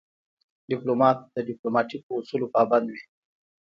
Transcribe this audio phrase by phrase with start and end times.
[0.69, 3.03] ډيپلومات د ډیپلوماتیکو اصولو پابند وي.